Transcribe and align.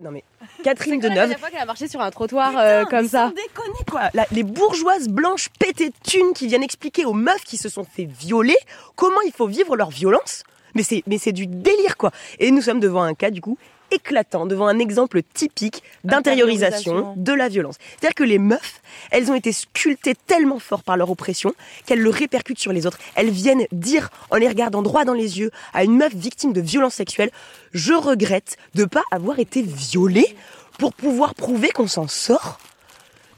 Non 0.00 0.10
mais 0.10 0.24
Catherine 0.62 1.00
Deneuve. 1.00 1.30
La 1.30 1.38
fois 1.38 1.50
qu'elle 1.50 1.60
a 1.60 1.66
marché 1.66 1.88
sur 1.88 2.00
un 2.00 2.10
trottoir 2.10 2.52
euh, 2.56 2.84
comme 2.84 3.08
ça. 3.08 3.32
Déconner 3.34 3.84
quoi. 3.90 4.10
les 4.30 4.42
bourgeoises 4.42 5.08
blanches 5.08 5.48
pétées 5.58 5.88
de 5.88 5.94
thunes 6.04 6.32
qui 6.34 6.46
viennent 6.46 6.62
expliquer 6.62 7.04
aux 7.04 7.14
meufs 7.14 7.44
qui 7.44 7.56
se 7.56 7.68
sont 7.68 7.84
fait 7.84 8.04
violer 8.04 8.56
comment 8.94 9.20
il 9.24 9.32
faut 9.32 9.46
vivre 9.46 9.76
leur 9.76 9.90
violence. 9.90 10.42
Mais 10.74 10.82
c'est 10.82 11.02
mais 11.06 11.18
c'est 11.18 11.32
du 11.32 11.46
délire 11.46 11.96
quoi. 11.96 12.10
Et 12.38 12.50
nous 12.50 12.60
sommes 12.60 12.80
devant 12.80 13.02
un 13.02 13.14
cas 13.14 13.30
du 13.30 13.40
coup 13.40 13.56
éclatant 13.96 14.46
devant 14.46 14.66
un 14.66 14.78
exemple 14.78 15.22
typique 15.34 15.82
d'intériorisation 16.04 17.14
de 17.16 17.32
la 17.32 17.48
violence. 17.48 17.76
C'est-à-dire 17.90 18.14
que 18.14 18.24
les 18.24 18.38
meufs, 18.38 18.80
elles 19.10 19.30
ont 19.30 19.34
été 19.34 19.52
sculptées 19.52 20.14
tellement 20.26 20.58
fort 20.58 20.82
par 20.82 20.96
leur 20.96 21.10
oppression 21.10 21.54
qu'elles 21.86 22.00
le 22.00 22.10
répercutent 22.10 22.58
sur 22.58 22.72
les 22.72 22.86
autres. 22.86 22.98
Elles 23.14 23.30
viennent 23.30 23.66
dire, 23.72 24.10
en 24.30 24.36
les 24.36 24.48
regardant 24.48 24.82
droit 24.82 25.04
dans 25.04 25.14
les 25.14 25.38
yeux, 25.38 25.50
à 25.74 25.84
une 25.84 25.96
meuf 25.96 26.14
victime 26.14 26.52
de 26.52 26.60
violence 26.60 26.94
sexuelle, 26.94 27.30
je 27.72 27.94
regrette 27.94 28.56
de 28.74 28.84
pas 28.84 29.02
avoir 29.10 29.38
été 29.38 29.62
violée 29.62 30.36
pour 30.78 30.92
pouvoir 30.92 31.34
prouver 31.34 31.70
qu'on 31.70 31.88
s'en 31.88 32.08
sort. 32.08 32.58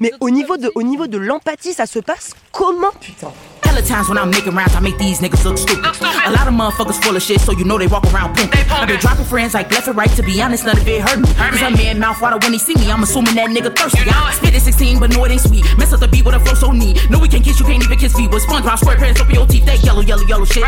Mais 0.01 0.12
au 0.20 0.30
niveau 0.30 0.56
de, 0.56 0.70
au 0.75 0.83
niveau 0.83 1.06
de 1.06 1.19
l'empathie, 1.19 1.73
ça 1.73 1.87
se 1.87 1.98
passe 1.98 2.34
comment, 2.52 2.93
putain 3.01 3.33
Hella 3.69 3.83
times 3.83 4.09
when 4.09 4.17
I'm 4.17 4.31
making 4.31 4.55
rounds, 4.55 4.75
I 4.75 4.81
make 4.81 4.97
these 4.97 5.21
niggas 5.21 5.45
look 5.45 5.59
stupid. 5.59 5.85
A 5.85 6.33
lot 6.33 6.49
of 6.49 6.55
motherfuckers 6.57 6.97
full 7.05 7.15
of 7.15 7.23
shit, 7.23 7.39
so 7.39 7.53
you 7.53 7.67
know 7.67 7.77
they 7.77 7.87
walk 7.87 8.03
around 8.15 8.35
pimping. 8.35 8.65
I've 8.73 8.89
been 8.89 8.99
dropping 8.99 9.27
friends 9.27 9.53
like 9.53 9.71
left 9.71 9.89
and 9.89 9.97
right, 9.97 10.09
to 10.17 10.23
be 10.23 10.41
honest, 10.41 10.65
none 10.65 10.79
of 10.79 10.89
it 10.89 11.03
hurt 11.03 11.21
me. 11.21 11.29
Cause 11.37 11.61
a 11.61 11.71
man 11.77 11.99
mouth 12.01 12.19
water 12.23 12.39
when 12.41 12.55
he 12.55 12.59
see 12.59 12.75
me, 12.77 12.91
I'm 12.91 13.03
assuming 13.03 13.35
that 13.35 13.51
nigga 13.51 13.77
thirsty. 13.77 14.09
I 14.09 14.33
spit 14.33 14.55
at 14.55 14.63
16, 14.63 14.99
but 14.99 15.11
no, 15.11 15.23
it 15.25 15.33
ain't 15.33 15.43
sweet. 15.43 15.67
Mess 15.77 15.93
up 15.93 16.01
the 16.01 16.09
beat 16.09 16.25
with 16.25 16.35
a 16.35 16.41
flow 16.41 16.55
so 16.55 16.73
neat. 16.73 16.97
No, 17.11 17.19
we 17.19 17.29
can't 17.29 17.45
kiss, 17.45 17.61
you 17.61 17.67
can't 17.67 17.85
even 17.85 17.99
kiss 17.99 18.15
feet. 18.15 18.31
But 18.31 18.41
SpongeBob 18.41 18.81
SquarePants 18.81 19.21
up 19.21 19.29
your 19.29 19.47
teeth, 19.47 19.67
that 19.67 19.85
yellow, 19.85 20.01
yellow, 20.01 20.25
yellow 20.25 20.47
shit. 20.47 20.65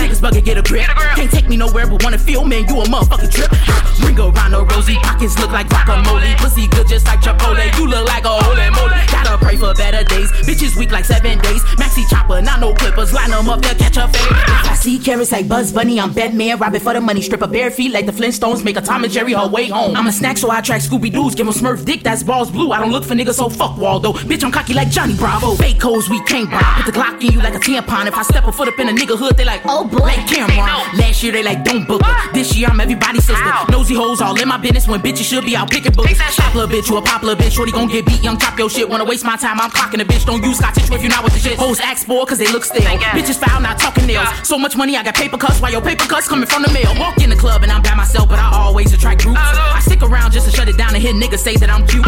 Niggas 0.00 0.24
bugger, 0.24 0.42
get 0.42 0.56
a 0.56 0.62
grip. 0.62 0.88
Can't 1.20 1.30
take 1.30 1.50
me 1.50 1.58
nowhere, 1.58 1.86
but 1.86 2.02
wanna 2.02 2.16
feel, 2.16 2.46
man, 2.46 2.64
you 2.66 2.80
a 2.80 2.84
motherfucking 2.88 3.30
trip. 3.30 3.52
Ring 4.08 4.18
around 4.18 4.52
the 4.52 4.64
rosy, 4.64 4.96
pockets 5.04 5.38
look 5.38 5.50
like 5.52 5.68
guacamole. 5.68 6.32
Pussy 6.38 6.66
good 6.68 6.88
just 6.88 7.04
like 7.04 7.20
Chipotle, 7.20 7.60
you 7.76 7.86
look 7.86 8.08
like 8.08 8.24
a 8.24 8.40
holy 8.40 8.70
moly. 8.72 8.96
Gotta 9.12 9.36
pray 9.36 9.56
for 9.56 9.74
better 9.74 10.02
days. 10.04 10.30
Bitches 10.48 10.76
weak 10.76 10.92
like 10.92 11.04
seven 11.04 11.38
days. 11.40 11.62
Maxi 11.76 12.08
chopper, 12.08 12.40
not 12.48 12.60
no 12.60 12.72
clippers 12.72 13.12
line 13.12 13.30
them 13.30 13.48
up, 13.48 13.60
they'll 13.60 13.74
catch 13.74 13.96
a 13.96 14.08
fade. 14.08 14.32
I 14.70 14.74
see 14.74 14.98
carrots 14.98 15.32
like 15.32 15.48
Bugs 15.48 15.72
Bunny, 15.72 16.00
I'm 16.00 16.12
Batman, 16.12 16.58
robbing 16.58 16.80
for 16.80 16.94
the 16.94 17.00
money, 17.00 17.20
strip 17.20 17.42
a 17.42 17.46
bare 17.46 17.70
feet 17.70 17.92
like 17.92 18.06
the 18.06 18.12
Flintstones, 18.12 18.64
make 18.64 18.76
a 18.76 18.80
Tom 18.80 19.04
and 19.04 19.12
Jerry 19.12 19.34
her 19.34 19.48
way 19.48 19.68
home. 19.68 19.94
I'm 19.96 20.06
a 20.06 20.12
snack, 20.12 20.38
so 20.38 20.50
I 20.50 20.60
track 20.60 20.80
Scooby 20.80 21.12
Doo's, 21.12 21.34
give 21.34 21.46
them 21.46 21.54
Smurf 21.54 21.84
dick, 21.84 22.02
that's 22.02 22.22
balls 22.22 22.50
blue. 22.50 22.72
I 22.72 22.80
don't 22.80 22.90
look 22.90 23.04
for 23.04 23.14
niggas, 23.14 23.34
so 23.34 23.48
fuck 23.48 23.76
Waldo. 23.76 24.12
Bitch, 24.12 24.42
I'm 24.44 24.52
cocky 24.52 24.72
like 24.74 24.88
Johnny 24.88 25.14
Bravo. 25.16 25.54
Fake 25.56 25.82
hoes, 25.82 26.08
we 26.08 26.22
can't 26.24 26.50
buy. 26.50 26.62
Put 26.76 26.86
the 26.86 26.98
Glock 26.98 27.22
in 27.22 27.32
you 27.32 27.40
like 27.40 27.54
a 27.54 27.58
tampon. 27.58 28.06
If 28.06 28.14
I 28.14 28.22
step 28.22 28.46
a 28.46 28.52
foot 28.52 28.68
up 28.68 28.78
in 28.78 28.88
a 28.88 28.92
nigga 28.92 29.18
hood, 29.18 29.36
they 29.36 29.44
like, 29.44 29.62
oh 29.66 29.86
boy, 29.86 29.98
like 29.98 30.26
Cameron. 30.26 30.58
Last 30.98 31.22
year, 31.22 31.32
they 31.32 31.42
like, 31.42 31.64
don't 31.64 31.86
book 31.86 32.02
her. 32.02 32.32
This 32.32 32.56
year, 32.56 32.68
I'm 32.68 32.80
everybody's 32.80 33.26
sister. 33.26 33.44
Nosy 33.70 33.94
hoes 33.94 34.20
all 34.20 34.40
in 34.40 34.48
my 34.48 34.56
business 34.56 34.88
when 34.88 35.00
bitches 35.00 35.28
should 35.28 35.44
be 35.44 35.56
out 35.56 35.70
picking 35.70 35.92
books. 35.92 36.16
Shop 36.32 36.54
little 36.54 36.70
bitch, 36.70 36.88
you 36.88 36.96
a 36.96 37.02
popular 37.02 37.36
bitch. 37.36 37.52
Shorty 37.52 37.72
gon' 37.72 37.88
get 37.88 38.06
beat, 38.06 38.22
young, 38.22 38.38
chop 38.38 38.58
your 38.58 38.70
shit. 38.70 38.88
Wanna 38.88 39.04
waste 39.04 39.24
my 39.24 39.36
time, 39.36 39.60
I'm 39.60 39.70
clocking 39.70 40.00
a 40.00 40.04
bitch. 40.04 40.24
Don't 40.24 40.42
use 40.42 40.58
scotch 40.58 40.78
if 40.78 41.02
you're 41.02 41.10
not 41.10 41.24
with 41.24 41.34
the 41.34 41.40
shit. 41.40 41.58
Hoes 41.58 41.80
act 41.80 42.00
spoil, 42.00 42.24
cause 42.28 42.38
they 42.38 42.50
look 42.52 42.64
stale. 42.64 42.84
Bitches 43.16 43.38
foul, 43.38 43.60
not 43.60 43.78
talking 43.78 44.06
nails. 44.06 44.28
So 44.44 44.58
much 44.58 44.76
money, 44.76 44.96
I 44.96 45.02
got 45.02 45.14
paper 45.14 45.38
cuts, 45.38 45.60
while 45.60 45.72
your 45.72 45.80
paper 45.80 46.04
cuts 46.04 46.28
coming 46.28 46.46
from 46.46 46.62
the 46.62 46.70
mail. 46.72 46.92
Walk 46.98 47.18
in 47.22 47.30
the 47.30 47.36
club 47.36 47.62
and 47.62 47.72
I'm 47.72 47.82
by 47.82 47.94
myself, 47.94 48.28
but 48.28 48.38
I 48.38 48.50
always 48.52 48.92
attract 48.92 49.22
groups. 49.22 49.40
I 49.40 49.80
stick 49.80 50.02
around 50.02 50.32
just 50.32 50.48
to 50.48 50.54
shut 50.54 50.68
it 50.68 50.76
down 50.76 50.94
and 50.94 51.02
hear 51.02 51.14
niggas 51.14 51.38
say 51.38 51.56
that 51.56 51.70
I'm 51.70 51.86
cute. 51.86 52.04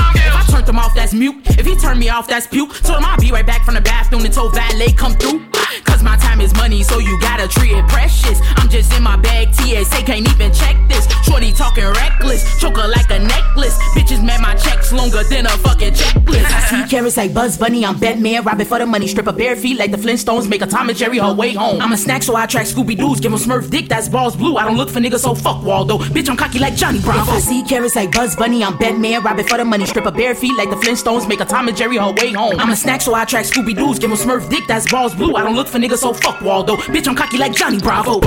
Turned 0.50 0.66
them 0.66 0.78
off, 0.78 0.94
that's 0.94 1.14
mute. 1.14 1.36
If 1.58 1.66
he 1.66 1.76
turned 1.76 2.00
me 2.00 2.08
off, 2.08 2.26
that's 2.26 2.46
puke. 2.46 2.74
Told 2.82 2.98
him 2.98 3.04
I'll 3.04 3.20
be 3.20 3.30
right 3.30 3.46
back 3.46 3.64
from 3.64 3.74
the 3.74 3.80
bathroom 3.80 4.24
until 4.24 4.50
valet 4.50 4.92
come 4.92 5.14
through. 5.14 5.46
Cause 5.84 6.02
my 6.02 6.16
time 6.16 6.40
is 6.40 6.52
money, 6.54 6.82
so 6.82 6.98
you 6.98 7.18
gotta 7.20 7.46
treat 7.46 7.72
it 7.72 7.86
precious. 7.86 8.40
I'm 8.56 8.68
just 8.68 8.92
in 8.94 9.02
my 9.02 9.16
bag, 9.16 9.54
TSA 9.54 10.02
can't 10.02 10.28
even 10.28 10.52
check 10.52 10.76
this. 10.88 11.06
Shorty 11.24 11.52
talking 11.52 11.84
reckless, 11.84 12.58
choke 12.58 12.76
her 12.76 12.88
like 12.88 13.08
a 13.10 13.18
necklace. 13.20 13.78
Bitches 13.94 14.24
mad 14.24 14.40
my 14.40 14.54
checks 14.56 14.92
longer 14.92 15.22
than 15.24 15.46
a 15.46 15.50
fucking 15.50 15.94
checklist. 15.94 16.44
I 16.44 16.60
see 16.62 16.88
carrots 16.90 17.16
like 17.16 17.32
Bugs 17.32 17.56
Bunny, 17.56 17.84
I'm 17.84 17.98
Batman, 17.98 18.42
robbing 18.42 18.66
for 18.66 18.78
the 18.78 18.86
money. 18.86 19.06
Strip 19.06 19.28
a 19.28 19.32
bare 19.32 19.54
feet 19.54 19.78
like 19.78 19.90
the 19.90 19.96
Flintstones, 19.96 20.48
make 20.48 20.62
a 20.62 20.66
Tom 20.66 20.88
and 20.88 20.98
Jerry 20.98 21.18
her 21.18 21.32
way 21.32 21.54
home. 21.54 21.80
I'm 21.80 21.92
a 21.92 21.96
snack, 21.96 22.22
so 22.22 22.34
I 22.34 22.46
track 22.46 22.66
Scooby 22.66 22.96
Doo's, 22.96 23.20
give 23.20 23.32
him 23.32 23.38
Smurf 23.38 23.70
dick, 23.70 23.88
that's 23.88 24.08
balls 24.08 24.34
blue. 24.34 24.56
I 24.56 24.64
don't 24.64 24.76
look 24.76 24.90
for 24.90 25.00
niggas, 25.00 25.20
so 25.20 25.34
fuck 25.34 25.62
Waldo. 25.62 25.98
Bitch, 25.98 26.28
I'm 26.28 26.36
cocky 26.36 26.58
like 26.58 26.74
Johnny 26.74 27.00
Bravo. 27.00 27.22
If 27.22 27.28
I 27.28 27.38
see 27.40 27.62
carrots 27.62 27.94
like 27.94 28.10
Bugs 28.12 28.34
Bunny, 28.34 28.64
I'm 28.64 28.76
Batman, 28.76 29.22
robbing 29.22 29.46
for 29.46 29.58
the 29.58 29.64
money. 29.64 29.86
Strip 29.86 30.06
a 30.06 30.12
bare 30.12 30.34
feet 30.40 30.56
like 30.56 30.70
the 30.70 30.76
Flintstones, 30.76 31.28
make 31.28 31.40
a 31.40 31.44
Tom 31.44 31.68
and 31.68 31.76
Jerry 31.76 31.98
her 31.98 32.12
way 32.12 32.32
home. 32.32 32.58
I'm 32.58 32.70
a 32.70 32.76
snack, 32.76 33.02
so 33.02 33.14
I 33.14 33.24
track 33.24 33.44
Scooby 33.44 33.76
Doo's, 33.76 33.98
give 33.98 34.10
him 34.10 34.16
Smurf 34.16 34.48
dick, 34.48 34.64
that's 34.66 34.90
balls 34.90 35.14
blue. 35.14 35.34
I 35.34 35.42
don't 35.42 35.54
look 35.54 35.68
for 35.68 35.78
niggas, 35.78 35.98
so 35.98 36.14
fuck 36.14 36.40
Waldo. 36.40 36.76
Bitch, 36.76 37.06
I'm 37.06 37.14
cocky 37.14 37.38
like 37.38 37.52
Johnny 37.52 37.78
Bravo. 37.78 38.20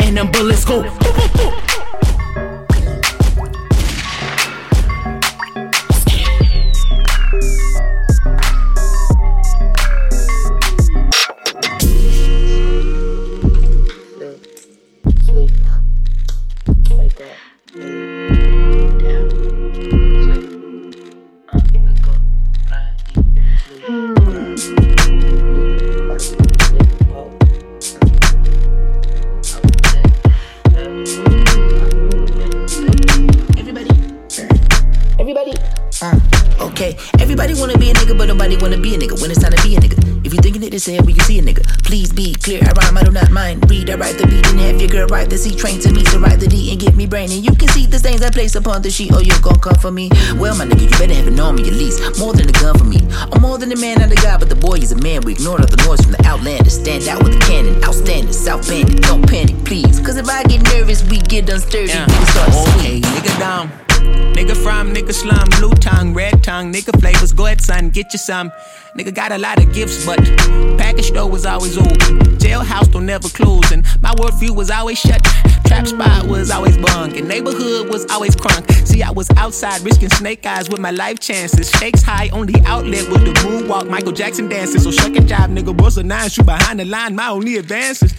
And 0.00 0.16
them 0.16 0.30
bullets 0.32 0.64
go. 0.64 1.67
Said 36.78 36.94
we 37.28 37.34
can 37.34 37.56
see 37.56 37.90
a 37.90 37.94
nigga. 37.94 38.16
But 38.16 38.28
nobody 38.28 38.56
want 38.56 38.74
to 38.74 38.80
be 38.80 38.94
a 38.94 38.98
nigga 38.98 39.20
when 39.20 39.30
it's 39.30 39.40
time 39.40 39.52
to 39.52 39.62
be 39.62 39.76
a 39.76 39.80
nigga. 39.80 39.98
If 40.24 40.32
you're 40.32 40.42
thinking 40.42 40.62
it, 40.62 40.74
it's 40.74 40.86
the 40.86 40.94
hell 40.94 41.08
you 41.08 41.20
see 41.20 41.38
a 41.38 41.42
nigga. 41.42 41.62
Please 41.84 42.12
be 42.12 42.34
clear, 42.34 42.60
I 42.62 42.72
rhyme, 42.72 42.98
I 42.98 43.02
do 43.02 43.10
not 43.10 43.30
mind. 43.30 43.68
Read, 43.70 43.90
I 43.90 43.96
write 43.96 44.18
the 44.18 44.26
beat 44.26 44.46
and 44.48 44.60
have 44.60 44.80
your 44.80 44.90
girl 44.90 45.06
write 45.08 45.30
the 45.30 45.38
C 45.38 45.54
train 45.54 45.80
to 45.80 45.92
me 45.92 46.02
to 46.04 46.18
write 46.18 46.40
the 46.40 46.46
D 46.46 46.70
and 46.70 46.80
get 46.80 46.96
me 46.96 47.06
brain. 47.06 47.30
And 47.30 47.44
you 47.44 47.54
can 47.54 47.68
see 47.68 47.86
the 47.86 47.98
stains 47.98 48.22
I 48.22 48.30
place 48.30 48.54
upon 48.54 48.82
the 48.82 48.90
sheet. 48.90 49.12
Oh, 49.12 49.20
you 49.20 49.32
gon' 49.40 49.58
come 49.60 49.76
for 49.76 49.90
me? 49.90 50.10
Well, 50.36 50.56
my 50.56 50.66
nigga, 50.66 50.82
you 50.82 50.98
better 50.98 51.14
have 51.14 51.26
an 51.26 51.40
army 51.40 51.62
at 51.62 51.74
least. 51.74 52.18
More 52.18 52.32
than 52.32 52.48
a 52.48 52.52
gun 52.52 52.76
for 52.76 52.84
me. 52.84 53.00
I'm 53.32 53.40
more 53.40 53.58
than 53.58 53.72
a 53.72 53.76
man 53.76 54.00
and 54.02 54.12
a 54.12 54.16
guy, 54.16 54.36
but 54.36 54.48
the 54.48 54.56
boy 54.56 54.78
is 54.78 54.92
a 54.92 54.98
man. 55.00 55.22
We 55.22 55.32
ignore 55.32 55.60
all 55.60 55.66
the 55.66 55.82
noise 55.86 56.00
from 56.02 56.12
the 56.12 56.24
outlander. 56.26 56.70
Stand 56.70 57.08
out 57.08 57.22
with 57.22 57.36
a 57.36 57.40
cannon. 57.40 57.82
Outstanding, 57.84 58.32
South 58.32 58.68
Bandit. 58.68 59.02
Don't 59.02 59.26
panic, 59.26 59.56
please. 59.64 60.00
Cause 60.00 60.16
if 60.16 60.28
I 60.28 60.42
get 60.44 60.62
nervous, 60.74 61.02
we 61.08 61.18
get 61.20 61.46
unsturdy. 61.46 61.88
Yeah. 61.88 62.06
Nigga 62.06 62.26
start 62.30 62.76
okay, 62.76 63.00
nigga 63.00 63.38
down. 63.38 63.87
Nigga 64.38 64.56
from, 64.56 64.94
nigga 64.94 65.12
slum, 65.12 65.48
blue 65.58 65.72
tongue, 65.72 66.14
red 66.14 66.44
tongue, 66.44 66.72
nigga 66.72 66.98
flavors. 67.00 67.32
Go 67.32 67.46
ahead, 67.46 67.60
son, 67.60 67.90
get 67.90 68.12
you 68.12 68.18
some. 68.18 68.52
Nigga 68.96 69.12
got 69.12 69.32
a 69.32 69.38
lot 69.38 69.58
of 69.62 69.72
gifts, 69.72 70.06
but 70.06 70.18
package 70.78 71.08
store 71.08 71.28
was 71.28 71.44
always 71.44 71.76
open. 71.76 71.96
Jailhouse 72.38 72.90
don't 72.92 73.06
never 73.06 73.28
close, 73.28 73.72
and 73.72 73.84
my 74.00 74.12
worldview 74.14 74.54
was 74.54 74.70
always 74.70 74.98
shut. 74.98 75.22
Trap 75.66 75.86
spot 75.86 76.26
was 76.26 76.50
always 76.50 76.78
bunk, 76.78 77.16
and 77.16 77.28
neighborhood 77.28 77.88
was 77.90 78.06
always 78.10 78.36
crunk. 78.36 78.70
See, 78.86 79.02
I 79.02 79.10
was 79.10 79.28
outside 79.36 79.80
risking 79.82 80.10
snake 80.10 80.46
eyes 80.46 80.70
with 80.70 80.80
my 80.80 80.92
life 80.92 81.18
chances. 81.18 81.68
Stakes 81.68 82.02
high, 82.02 82.28
only 82.30 82.60
outlet 82.64 83.08
was 83.08 83.22
the 83.24 83.32
moonwalk. 83.42 83.90
Michael 83.90 84.12
Jackson 84.12 84.48
dances, 84.48 84.84
so 84.84 84.90
shuck 84.90 85.16
and 85.16 85.28
jive, 85.28 85.56
nigga. 85.56 85.76
A 85.98 86.02
nine, 86.02 86.28
shoot 86.28 86.46
behind 86.46 86.78
the 86.78 86.84
line, 86.84 87.16
my 87.16 87.28
only 87.28 87.56
advances. 87.56 88.12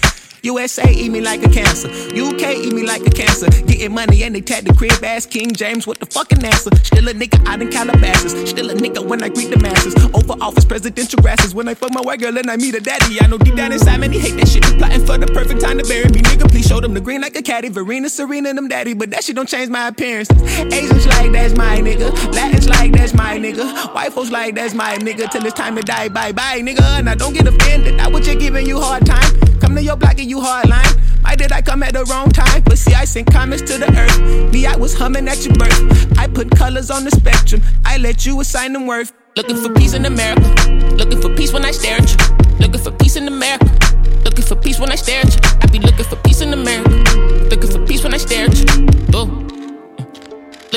USA 0.44 0.90
eat 0.92 1.10
me 1.10 1.22
like 1.22 1.44
a 1.44 1.50
cancer. 1.50 1.90
UK 1.90 2.56
eat 2.56 2.74
me 2.74 2.86
like 2.86 3.06
a 3.06 3.10
cancer. 3.10 3.48
Getting 3.50 3.94
money 3.94 4.24
and 4.24 4.36
they 4.36 4.42
tag 4.42 4.66
the 4.66 4.74
crib 4.74 5.04
ass 5.04 5.26
King 5.26 5.52
James 5.52 5.86
with 5.86 6.00
the 6.00 6.06
fucking 6.06 6.44
answer. 6.44 6.70
Still 6.84 7.08
a 7.10 7.14
nigga 7.14 7.46
out 7.48 7.62
in 7.62 7.70
Calabasas. 7.70 8.50
Still 8.50 8.70
a 8.70 8.74
nigga 8.74 9.06
when 9.06 9.24
I 9.24 9.30
greet 9.30 9.50
the 9.50 9.60
masses. 9.60 9.96
Over 10.14 10.34
office 10.42 10.66
presidential 10.66 11.22
grasses. 11.22 11.54
When 11.54 11.68
I 11.68 11.74
fuck 11.74 11.94
my 11.94 12.02
white 12.02 12.20
girl 12.20 12.38
and 12.38 12.50
I 12.50 12.56
meet 12.58 12.76
a 12.76 12.80
daddy. 12.80 13.20
I 13.22 13.28
know 13.28 13.38
deep 13.38 13.56
down 13.56 13.72
inside 13.72 13.98
man 13.98 14.12
he 14.12 14.20
hate 14.20 14.38
that 14.38 14.48
shit. 14.48 14.64
Plotting 14.78 15.06
for 15.06 15.18
the 15.18 15.28
perfect 15.28 15.62
time 15.62 15.78
to 15.78 15.84
bury 15.86 16.10
me. 16.10 16.22
Nigga, 16.22 16.50
please 16.50 16.68
show 16.68 16.80
them 16.80 16.94
the 16.94 17.02
green 17.02 17.22
like 17.22 17.36
a 17.36 17.42
caddy. 17.42 17.70
Verena, 17.70 18.10
Serena, 18.10 18.54
them 18.54 18.68
daddy. 18.68 18.94
But 18.94 19.12
that 19.12 19.24
shit 19.24 19.36
don't 19.36 19.50
change 19.50 19.70
my 19.70 19.88
appearance. 19.88 20.30
Asians 20.32 21.08
like 21.08 21.32
that's 21.32 21.56
my 21.56 21.80
nigga. 21.80 22.10
Latins 22.34 22.70
like 22.70 22.94
that's 22.94 23.14
my 23.14 23.38
nigga. 23.38 23.94
White 23.94 24.14
folks 24.14 24.32
like 24.32 24.56
that's 24.56 24.74
my 24.74 24.98
nigga. 24.98 25.30
Till 25.30 25.46
it's 25.46 25.56
time 25.56 25.76
to 25.76 25.82
die. 25.82 26.10
Bye 26.10 26.32
bye, 26.32 26.62
nigga. 26.62 27.04
Now 27.04 27.16
don't 27.16 27.34
get 27.34 27.48
offended. 27.48 27.96
Not 27.96 28.14
what 28.14 28.26
you're 28.26 28.36
giving 28.36 28.66
you 28.66 28.80
hard 28.80 29.06
time. 29.06 29.39
Come 29.70 29.76
to 29.76 29.84
your 29.84 29.98
block 29.98 30.18
and 30.18 30.28
you 30.28 30.40
hardline. 30.40 31.00
Why 31.22 31.36
did 31.36 31.52
I 31.52 31.62
come 31.62 31.84
at 31.84 31.94
the 31.94 32.04
wrong 32.06 32.32
time? 32.32 32.64
But 32.64 32.80
see, 32.80 32.96
I 32.96 33.06
sent 33.06 33.32
comments 33.32 33.62
to 33.72 33.78
the 33.78 33.86
earth. 33.96 34.52
Me, 34.52 34.66
I 34.66 34.76
was 34.76 34.96
humming 34.96 35.28
at 35.28 35.46
your 35.46 35.54
birth. 35.54 36.18
I 36.18 36.26
put 36.26 36.50
colors 36.50 36.90
on 36.90 37.04
the 37.04 37.12
spectrum. 37.12 37.62
I 37.86 37.98
let 37.98 38.26
you 38.26 38.42
assign 38.42 38.74
them 38.74 38.88
worth. 38.88 39.14
Looking 39.36 39.58
for 39.58 39.72
peace 39.76 39.94
in 39.94 40.06
America. 40.06 40.42
Looking 40.96 41.22
for 41.22 41.30
peace 41.36 41.54
when 41.54 41.66
I 41.66 41.70
stare 41.70 41.98
at 41.98 42.10
you. 42.10 42.18
Looking 42.58 42.82
for 42.82 42.90
peace 42.94 43.16
in 43.16 43.28
America. 43.28 43.70
Looking 44.26 44.44
for 44.44 44.56
peace 44.56 44.80
when 44.80 44.92
I 44.92 44.96
stare 44.96 45.22
at 45.22 45.36
you. 45.36 45.60
I 45.62 45.68
be 45.68 45.78
looking 45.78 46.06
for 46.06 46.16
peace 46.16 46.42
in 46.42 46.52
America. 46.52 46.90
Looking 47.52 47.70
for 47.70 47.86
peace 47.86 48.04
when 48.04 48.16
I 48.16 48.18
stare. 48.18 48.39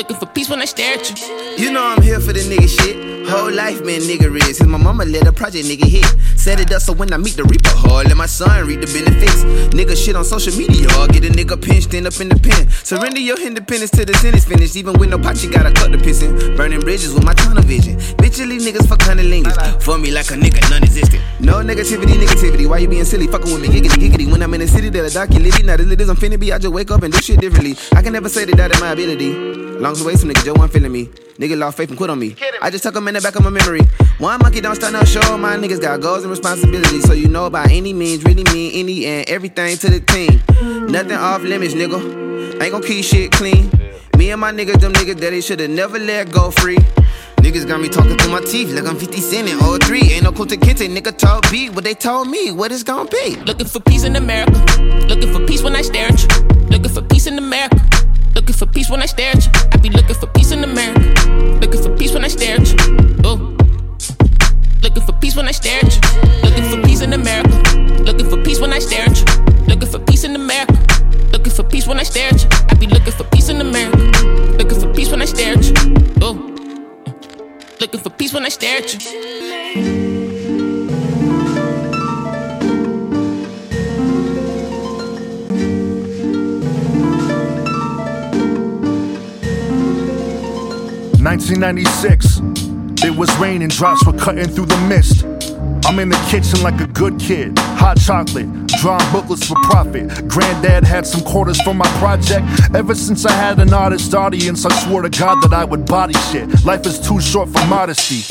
Looking 0.03 0.17
for 0.17 0.25
peace 0.25 0.49
when 0.49 0.61
I 0.61 0.65
stare 0.65 0.99
at 0.99 1.09
you. 1.09 1.15
You 1.55 1.71
know 1.71 1.81
I'm 1.81 2.01
here 2.01 2.19
for 2.19 2.33
the 2.33 2.41
nigga 2.41 2.67
shit. 2.67 3.23
Whole 3.25 3.53
life 3.53 3.79
man 3.85 4.01
nigga 4.01 4.27
is. 4.49 4.61
My 4.61 4.77
mama 4.77 5.05
let 5.05 5.25
a 5.25 5.31
project 5.31 5.65
nigga 5.65 5.87
hit. 5.87 6.03
Set 6.37 6.59
it 6.59 6.73
up 6.73 6.81
so 6.81 6.91
when 6.91 7.13
I 7.13 7.15
meet 7.15 7.37
the 7.37 7.45
reaper 7.45 7.71
hard, 7.71 8.07
let 8.07 8.17
my 8.17 8.25
son 8.25 8.67
read 8.67 8.81
the 8.81 8.87
benefits. 8.91 9.47
Nigga 9.71 9.95
shit 9.95 10.17
on 10.17 10.25
social 10.25 10.51
media, 10.59 10.91
get 11.07 11.23
a 11.23 11.31
nigga 11.31 11.55
pinched 11.55 11.93
in 11.93 12.05
up 12.05 12.19
in 12.19 12.27
the 12.27 12.35
pen. 12.35 12.67
Surrender 12.83 13.21
your 13.21 13.39
independence 13.39 13.91
to 13.91 14.03
the 14.03 14.13
sentence 14.15 14.43
finish. 14.43 14.75
Even 14.75 14.99
with 14.99 15.09
no 15.09 15.17
pot, 15.17 15.41
you 15.41 15.49
gotta 15.49 15.71
cut 15.71 15.93
the 15.93 15.97
pissin'. 15.97 16.57
Burning 16.57 16.81
bridges 16.81 17.13
with 17.13 17.23
my 17.23 17.33
tunnel 17.33 17.63
vision. 17.63 17.95
Bitchily 18.19 18.59
niggas 18.59 18.85
fuck 18.89 18.99
cunnilingus. 18.99 19.55
For 19.81 19.97
me 19.97 20.11
like 20.11 20.31
a 20.31 20.35
nigga 20.35 20.59
non 20.69 20.83
existent. 20.83 21.23
No 21.39 21.63
negativity, 21.63 22.19
negativity. 22.19 22.67
Why 22.67 22.79
you 22.79 22.89
being 22.89 23.05
silly? 23.05 23.27
Fucking 23.27 23.53
with 23.53 23.61
me, 23.61 23.69
giggity, 23.69 24.03
giggity. 24.03 24.29
When 24.29 24.43
I'm 24.43 24.53
in 24.53 24.59
the 24.59 24.67
city, 24.67 24.89
they're 24.89 25.05
a 25.05 25.09
dark, 25.09 25.31
you 25.31 25.39
living. 25.39 25.67
Now, 25.67 25.77
this 25.77 25.87
is 25.87 26.09
I'm 26.09 26.17
finna 26.17 26.37
be. 26.37 26.51
I 26.51 26.57
just 26.57 26.73
wake 26.73 26.91
up 26.91 27.03
and 27.03 27.13
do 27.13 27.21
shit 27.21 27.39
differently. 27.39 27.77
I 27.95 28.01
can 28.01 28.11
never 28.11 28.27
say 28.27 28.43
that 28.43 28.57
that 28.57 28.75
is 28.75 28.81
my 28.81 28.91
ability. 28.91 29.71
Long 29.79 29.99
away, 29.99 30.15
some 30.15 30.29
niggas, 30.29 30.45
Joe, 30.45 30.53
one 30.53 30.69
feeling 30.69 30.91
me. 30.91 31.05
Nigga 31.37 31.57
lost 31.57 31.77
faith 31.77 31.89
and 31.89 31.97
quit 31.97 32.09
on 32.09 32.19
me. 32.19 32.35
I 32.61 32.69
just 32.69 32.83
tuck 32.83 32.93
them 32.93 33.07
in 33.07 33.15
the 33.15 33.21
back 33.21 33.35
of 33.35 33.43
my 33.43 33.49
memory. 33.49 33.81
One 34.19 34.39
monkey 34.39 34.61
don't 34.61 34.75
start 34.75 34.93
no 34.93 35.03
show. 35.03 35.37
My 35.37 35.57
niggas 35.57 35.81
got 35.81 35.99
goals 35.99 36.23
and 36.23 36.29
responsibilities. 36.29 37.03
So 37.05 37.13
you 37.13 37.27
know 37.27 37.49
by 37.49 37.65
any 37.65 37.91
means, 37.91 38.23
really 38.23 38.43
mean 38.53 38.71
any 38.73 39.05
and 39.05 39.27
everything 39.27 39.77
to 39.77 39.89
the 39.89 39.99
team. 39.99 40.41
Nothing 40.87 41.17
off 41.17 41.41
limits, 41.41 41.73
nigga. 41.73 42.61
Ain't 42.61 42.71
gon' 42.71 42.83
keep 42.83 43.03
shit 43.03 43.31
clean. 43.31 43.71
Me 44.17 44.29
and 44.31 44.39
my 44.39 44.51
niggas, 44.51 44.79
them 44.79 44.93
niggas 44.93 45.19
that 45.19 45.31
they 45.31 45.41
should've 45.41 45.71
never 45.71 45.97
let 45.97 46.31
go 46.31 46.51
free. 46.51 46.77
Niggas 47.37 47.67
got 47.67 47.81
me 47.81 47.89
talking 47.89 48.15
through 48.15 48.31
my 48.31 48.41
teeth 48.41 48.69
like 48.69 48.85
I'm 48.85 48.95
50 48.95 49.17
Cent 49.17 49.49
and 49.49 49.83
03. 49.83 50.13
Ain't 50.13 50.23
no 50.23 50.31
Kunta 50.31 50.55
Kinte, 50.55 50.87
nigga 50.87 51.17
told 51.17 51.49
B 51.51 51.69
what 51.69 51.83
they 51.83 51.95
told 51.95 52.29
me, 52.29 52.51
what 52.51 52.71
it's 52.71 52.83
gon' 52.83 53.07
be. 53.07 53.35
Looking 53.37 53.67
for 53.67 53.79
peace 53.79 54.03
in 54.03 54.15
America. 54.15 54.59
Looking 55.07 55.33
for 55.33 55.45
peace 55.45 55.63
when 55.63 55.75
I 55.75 55.81
stare 55.81 56.07
at 56.07 56.21
you. 56.21 56.45
Looking 56.69 56.91
for 56.91 57.01
peace 57.01 57.27
in 57.27 57.37
America. 57.37 58.02
Looking 58.43 58.55
for 58.57 58.65
peace 58.65 58.89
when 58.89 59.01
I 59.01 59.05
stare 59.05 59.31
at 59.31 59.45
you. 59.45 59.51
I 59.71 59.77
be 59.77 59.89
looking 59.89 60.15
for 60.17 60.27
peace 60.27 60.51
in 60.51 60.65
America. 60.65 60.99
Looking 61.61 61.81
for 61.81 61.95
peace 61.95 62.13
when 62.13 62.25
I 62.25 62.27
stare 62.27 62.57
at 62.59 62.67
you. 62.67 63.15
Oh. 63.23 63.37
Looking 64.81 65.03
for 65.03 65.13
peace 65.13 65.37
when 65.37 65.47
I 65.47 65.51
stare 65.51 65.79
at 65.81 65.95
you. 65.95 66.01
Looking 66.43 66.69
for 66.69 66.85
peace 66.85 66.99
in 66.99 67.13
America. 67.13 68.03
Looking 68.03 68.29
for 68.29 68.43
peace 68.43 68.59
when 68.59 68.73
I 68.73 68.79
stare 68.79 69.05
at 69.05 69.17
you. 69.17 69.65
Looking 69.67 69.87
for 69.89 69.99
peace 69.99 70.25
in 70.25 70.35
America. 70.35 70.73
Looking 71.31 71.53
for 71.53 71.63
peace 71.63 71.87
when 71.87 72.01
I 72.01 72.03
stare 72.03 72.33
at 72.33 72.43
you. 72.43 72.49
I 72.67 72.73
be 72.73 72.87
looking 72.87 73.13
for 73.13 73.23
peace 73.23 73.47
in 73.47 73.61
America. 73.61 73.97
Looking 74.57 74.81
for 74.81 74.93
peace 74.93 75.09
when 75.09 75.21
I 75.21 75.25
stare 75.25 75.53
at 75.53 75.63
you. 75.63 75.95
Oh. 76.21 76.33
Looking 77.79 78.01
for 78.01 78.09
peace 78.09 78.33
when 78.33 78.43
I 78.43 78.49
stare 78.49 78.79
at 78.79 78.93
you. 78.93 79.92
1996. 91.23 92.41
It 93.05 93.17
was 93.17 93.33
raining, 93.37 93.69
drops 93.69 94.05
were 94.05 94.11
cutting 94.13 94.47
through 94.49 94.65
the 94.65 94.77
mist. 94.89 95.23
I'm 95.85 95.99
in 95.99 96.09
the 96.09 96.27
kitchen 96.29 96.61
like 96.61 96.81
a 96.81 96.87
good 96.87 97.17
kid. 97.19 97.57
Hot 97.59 97.97
chocolate, 97.97 98.47
drawing 98.81 99.09
booklets 99.11 99.47
for 99.47 99.55
profit. 99.63 100.27
Granddad 100.27 100.83
had 100.83 101.07
some 101.07 101.21
quarters 101.21 101.61
for 101.61 101.73
my 101.73 101.87
project. 101.99 102.45
Ever 102.75 102.93
since 102.93 103.25
I 103.25 103.31
had 103.31 103.59
an 103.59 103.73
artist 103.73 104.13
audience, 104.13 104.65
I 104.65 104.73
swore 104.83 105.01
to 105.01 105.09
God 105.09 105.41
that 105.43 105.53
I 105.53 105.63
would 105.63 105.85
body 105.85 106.13
shit. 106.31 106.65
Life 106.65 106.85
is 106.85 106.99
too 106.99 107.21
short 107.21 107.49
for 107.49 107.65
modesty. 107.67 108.23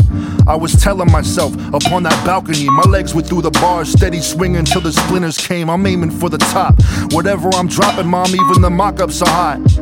I 0.47 0.55
was 0.55 0.73
telling 0.73 1.11
myself 1.11 1.55
upon 1.73 2.03
that 2.03 2.27
balcony, 2.27 2.69
my 2.69 2.83
legs 2.83 3.15
were 3.15 3.23
through 3.23 3.43
the 3.43 3.51
bars, 3.53 3.91
steady 3.91 4.21
swinging 4.21 4.65
till 4.65 4.83
the 4.83 4.93
splinters 4.93 5.39
came. 5.39 5.71
I'm 5.71 5.87
aiming 5.87 6.11
for 6.11 6.29
the 6.29 6.39
top. 6.39 6.75
Whatever 7.13 7.49
I'm 7.55 7.69
dropping, 7.69 8.09
mom, 8.09 8.29
even 8.29 8.61
the 8.61 8.71
mock 8.71 9.01
ups 9.01 9.23
are 9.23 9.29
hot. 9.29 9.82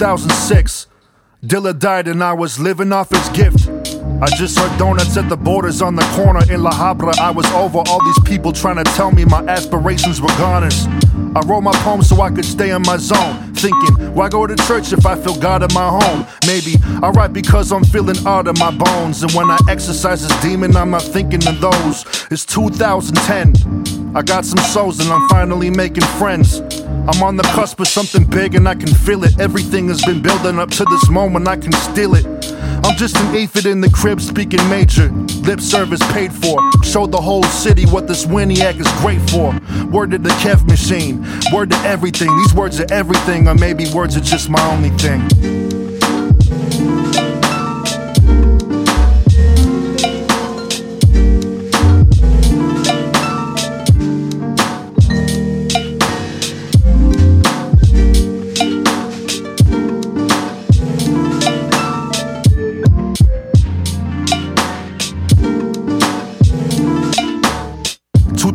2006. 0.00 0.86
Dilla 1.44 1.78
died 1.78 2.08
and 2.08 2.24
I 2.24 2.32
was 2.32 2.58
living 2.58 2.90
off 2.90 3.10
his 3.10 3.28
gift. 3.36 3.68
I 4.22 4.28
just 4.38 4.58
heard 4.58 4.78
donuts 4.78 5.14
at 5.18 5.28
the 5.28 5.36
borders 5.36 5.82
on 5.82 5.94
the 5.94 6.02
corner 6.16 6.40
in 6.50 6.62
La 6.62 6.70
Habra. 6.70 7.12
I 7.18 7.30
was 7.30 7.44
over 7.52 7.82
all 7.86 8.02
these 8.02 8.18
people 8.20 8.50
trying 8.50 8.82
to 8.82 8.84
tell 8.96 9.10
me 9.10 9.26
my 9.26 9.40
aspirations 9.40 10.22
were 10.22 10.34
goners. 10.38 10.86
I 11.36 11.42
wrote 11.44 11.60
my 11.60 11.74
poem 11.84 12.00
so 12.00 12.18
I 12.22 12.30
could 12.30 12.46
stay 12.46 12.70
in 12.70 12.80
my 12.80 12.96
zone. 12.96 13.52
Thinking, 13.52 14.14
why 14.14 14.30
go 14.30 14.46
to 14.46 14.56
church 14.66 14.90
if 14.94 15.04
I 15.04 15.16
feel 15.16 15.38
God 15.38 15.62
in 15.62 15.74
my 15.74 15.90
home? 15.90 16.26
Maybe 16.46 16.76
I 17.02 17.10
write 17.10 17.34
because 17.34 17.70
I'm 17.70 17.84
feeling 17.84 18.16
out 18.26 18.48
of 18.48 18.58
my 18.58 18.70
bones. 18.70 19.22
And 19.22 19.30
when 19.32 19.50
I 19.50 19.58
exercise 19.68 20.26
this 20.26 20.42
demon, 20.42 20.76
I'm 20.76 20.88
not 20.88 21.02
thinking 21.02 21.46
of 21.46 21.60
those. 21.60 22.06
It's 22.30 22.46
2010. 22.46 23.89
I 24.12 24.22
got 24.22 24.44
some 24.44 24.58
souls 24.58 24.98
and 24.98 25.08
I'm 25.10 25.28
finally 25.28 25.70
making 25.70 26.04
friends. 26.18 26.58
I'm 26.58 27.22
on 27.22 27.36
the 27.36 27.44
cusp 27.54 27.78
of 27.78 27.86
something 27.86 28.24
big 28.24 28.56
and 28.56 28.68
I 28.68 28.74
can 28.74 28.92
feel 28.92 29.22
it. 29.22 29.38
Everything 29.38 29.88
has 29.88 30.04
been 30.04 30.20
building 30.20 30.58
up 30.58 30.70
to 30.70 30.84
this 30.84 31.08
moment, 31.08 31.46
I 31.46 31.56
can 31.56 31.72
steal 31.72 32.16
it. 32.16 32.26
I'm 32.84 32.96
just 32.96 33.16
an 33.16 33.36
aphid 33.36 33.66
in 33.66 33.80
the 33.80 33.90
crib 33.90 34.20
speaking 34.20 34.66
major. 34.68 35.10
Lip 35.42 35.60
service 35.60 36.00
paid 36.12 36.32
for. 36.32 36.58
Show 36.82 37.06
the 37.06 37.20
whole 37.20 37.44
city 37.44 37.84
what 37.86 38.08
this 38.08 38.26
Winiac 38.26 38.80
is 38.80 38.90
great 39.00 39.20
for. 39.30 39.54
Word 39.90 40.10
to 40.10 40.18
the 40.18 40.30
Kev 40.40 40.66
machine. 40.66 41.24
Word 41.52 41.70
to 41.70 41.76
everything. 41.78 42.36
These 42.38 42.54
words 42.54 42.80
are 42.80 42.92
everything, 42.92 43.46
or 43.46 43.54
maybe 43.54 43.86
words 43.92 44.16
are 44.16 44.20
just 44.20 44.48
my 44.50 44.62
only 44.72 44.90
thing. 44.90 45.59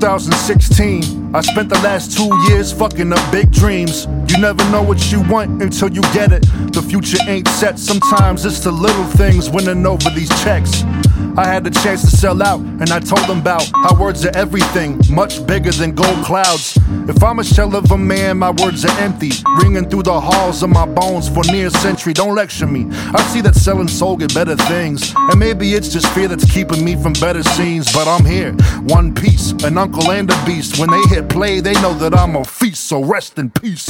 2016, 0.05 1.33
I 1.33 1.41
spent 1.41 1.67
the 1.67 1.79
last 1.79 2.15
two 2.15 2.29
years 2.47 2.71
fucking 2.71 3.11
up 3.11 3.31
big 3.31 3.51
dreams. 3.51 4.05
You 4.29 4.39
never 4.39 4.63
know 4.69 4.83
what 4.83 5.11
you 5.11 5.23
want 5.23 5.63
until 5.63 5.89
you 5.91 6.03
get 6.13 6.31
it. 6.31 6.43
The 6.73 6.85
future 6.87 7.17
ain't 7.27 7.47
set, 7.47 7.79
sometimes 7.79 8.45
it's 8.45 8.59
the 8.59 8.71
little 8.71 9.05
things 9.17 9.49
winning 9.49 9.83
over 9.83 10.11
these 10.11 10.29
checks. 10.43 10.83
I 11.37 11.45
had 11.45 11.63
the 11.63 11.69
chance 11.69 12.01
to 12.01 12.07
sell 12.07 12.41
out, 12.41 12.59
and 12.59 12.89
I 12.91 12.99
told 12.99 13.27
them 13.27 13.39
about 13.39 13.69
how 13.73 13.99
words 13.99 14.25
are 14.25 14.35
everything, 14.35 14.99
much 15.09 15.45
bigger 15.45 15.71
than 15.71 15.93
gold 15.93 16.23
clouds. 16.25 16.77
If 17.09 17.23
I'm 17.23 17.39
a 17.39 17.43
shell 17.43 17.75
of 17.75 17.91
a 17.91 17.97
man, 17.97 18.37
my 18.37 18.51
words 18.51 18.85
are 18.85 18.99
empty, 18.99 19.31
ringing 19.61 19.89
through 19.89 20.03
the 20.03 20.19
halls 20.19 20.63
of 20.63 20.69
my 20.69 20.85
bones 20.85 21.27
for 21.27 21.43
near 21.51 21.67
a 21.67 21.71
century. 21.71 22.13
Don't 22.13 22.35
lecture 22.35 22.67
me. 22.67 22.87
I 22.91 23.21
see 23.33 23.41
that 23.41 23.55
selling 23.55 23.87
soul 23.87 24.17
get 24.17 24.33
better 24.33 24.55
things, 24.55 25.13
and 25.15 25.39
maybe 25.39 25.73
it's 25.73 25.89
just 25.89 26.07
fear 26.13 26.27
that's 26.27 26.49
keeping 26.51 26.83
me 26.83 26.95
from 26.95 27.13
better 27.13 27.43
scenes. 27.43 27.91
But 27.91 28.07
I'm 28.07 28.25
here, 28.25 28.53
one 28.83 29.13
piece, 29.13 29.51
an 29.63 29.77
uncle 29.77 30.11
and 30.11 30.29
a 30.31 30.45
beast. 30.45 30.79
When 30.79 30.89
they 30.89 31.01
hit 31.15 31.29
play, 31.29 31.59
they 31.59 31.73
know 31.73 31.93
that 31.95 32.15
I'm 32.15 32.35
a 32.35 32.45
feast, 32.45 32.87
so 32.87 33.03
rest 33.03 33.37
in 33.37 33.49
peace. 33.49 33.89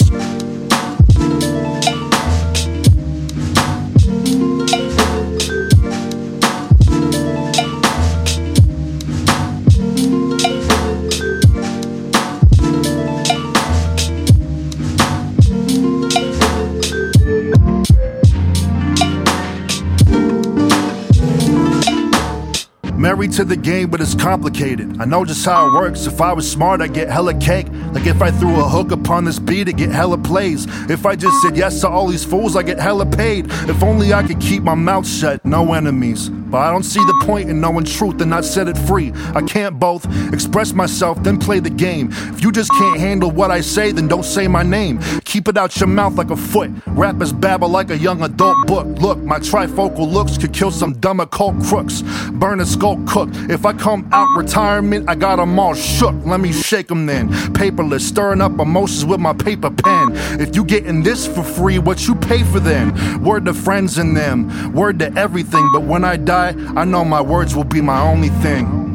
'Married 23.06 23.34
to 23.34 23.46
the 23.46 23.56
game, 23.56 23.92
but 23.92 24.02
it's 24.02 24.16
complicated. 24.16 25.00
I 25.00 25.06
know 25.06 25.24
just 25.26 25.46
how 25.46 25.68
it 25.68 25.74
works. 25.74 26.08
If 26.08 26.20
I 26.22 26.34
was 26.34 26.52
smart, 26.52 26.82
I'd 26.82 26.96
get 26.96 27.08
hella 27.08 27.36
cake. 27.36 27.68
Like 27.92 28.08
if 28.08 28.20
I 28.20 28.32
threw 28.32 28.56
a 28.60 28.68
hook 28.68 28.90
upon 28.92 29.26
this 29.26 29.38
beat, 29.38 29.70
I'd 29.70 29.78
get 29.78 29.92
hella 29.92 30.18
plays. 30.18 30.66
If 30.90 31.06
I 31.06 31.16
just 31.16 31.40
said 31.44 31.56
yes 31.56 31.82
to 31.82 31.88
all 31.88 32.08
these 32.08 32.26
fools, 32.26 32.56
I 32.56 32.64
get 32.64 32.80
hella 32.80 33.06
paid. 33.06 33.46
If 33.70 33.84
only 33.84 34.12
I 34.12 34.24
could 34.24 34.40
keep 34.40 34.64
my 34.64 34.74
mouth 34.74 35.08
shut, 35.08 35.46
no 35.46 35.74
enemies. 35.74 36.32
But 36.56 36.62
I 36.62 36.72
don't 36.72 36.84
see 36.84 37.02
the 37.02 37.22
point 37.26 37.50
in 37.50 37.60
knowing 37.60 37.84
truth 37.84 38.22
and 38.22 38.30
not 38.30 38.46
set 38.46 38.70
it 38.70 38.78
free. 38.78 39.12
I 39.34 39.42
can't 39.42 39.78
both 39.78 40.06
express 40.32 40.72
myself, 40.72 41.22
then 41.22 41.38
play 41.38 41.60
the 41.60 41.70
game. 41.70 42.08
If 42.14 42.42
you 42.42 42.50
just 42.50 42.72
can't 42.72 42.98
handle 42.98 43.30
what 43.30 43.52
I 43.52 43.60
say, 43.60 43.92
then 43.92 44.08
don't 44.08 44.24
say 44.24 44.48
my 44.48 44.64
name. 44.64 45.02
Keep 45.26 45.50
it 45.50 45.58
out 45.58 45.78
your 45.82 45.88
mouth 45.88 46.16
like 46.16 46.30
a 46.30 46.38
foot. 46.38 46.72
Rappers 46.88 47.34
babble 47.34 47.68
like 47.68 47.90
a 47.90 47.98
young 47.98 48.24
adult 48.24 48.68
book. 48.68 48.88
Look, 49.02 49.18
my 49.18 49.38
trifocal 49.38 50.10
looks 50.10 50.38
could 50.38 50.54
kill 50.54 50.72
some 50.72 50.94
dumb 50.94 51.20
occult 51.20 51.62
crooks. 51.62 52.04
Burn 52.32 52.62
a 52.62 52.66
skull 52.66 53.04
cook. 53.06 53.28
If 53.50 53.66
I 53.66 53.74
come 53.74 54.08
out 54.14 54.30
retirement, 54.38 55.10
I 55.10 55.16
got 55.16 55.36
them 55.36 55.60
all 55.60 55.74
shook. 55.74 56.16
Let 56.26 56.40
me 56.40 56.54
shake 56.54 56.88
them 56.88 57.06
then. 57.06 57.34
Paperless, 57.54 58.00
stirring 58.00 58.40
up 58.40 58.58
emotions 58.60 59.06
with 59.06 59.20
my 59.20 59.34
paper 59.34 59.72
pen. 59.72 60.12
If 60.40 60.56
you 60.56 60.64
getting 60.64 61.04
this 61.04 61.28
for 61.28 61.44
free, 61.44 61.80
what 61.80 62.08
you 62.08 62.16
pay 62.16 62.44
for 62.44 62.62
then? 62.62 63.22
Word 63.26 63.44
to 63.44 63.54
friends 63.54 63.98
and 63.98 64.16
them, 64.16 64.72
word 64.72 65.00
to 65.00 65.14
everything. 65.18 65.70
But 65.74 65.84
when 65.84 66.06
I 66.06 66.16
die, 66.16 66.45
I 66.54 66.86
know 66.86 67.04
my 67.04 67.22
words 67.22 67.56
will 67.56 67.64
be 67.64 67.82
my 67.82 68.02
only 68.02 68.30
thing. 68.30 68.86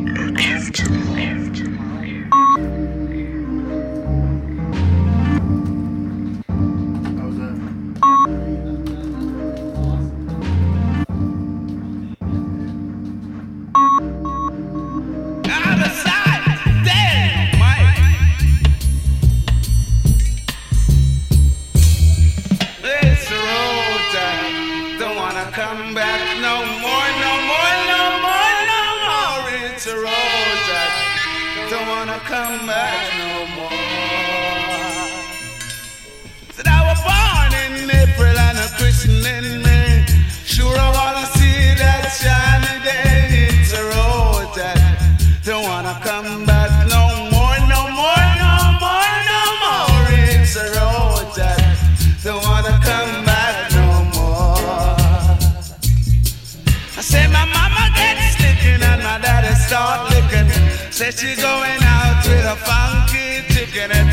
Said 61.00 61.18
she's 61.18 61.40
going 61.40 61.82
out 61.82 62.22
with 62.26 62.44
a 62.44 62.56
funky 62.56 63.40
chicken 63.54 64.09